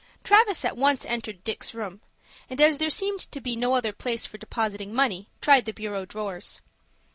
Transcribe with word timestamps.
Travis 0.23 0.65
at 0.65 0.75
once 0.77 1.05
entered 1.05 1.43
Dick's 1.43 1.75
room, 1.75 2.01
and, 2.49 2.59
as 2.59 2.79
there 2.79 2.89
seemed 2.89 3.19
to 3.31 3.39
be 3.39 3.55
no 3.55 3.75
other 3.75 3.93
place 3.93 4.25
for 4.25 4.39
depositing 4.39 4.95
money, 4.95 5.29
tried 5.41 5.65
the 5.65 5.73
bureau 5.73 6.05
drawers. 6.05 6.63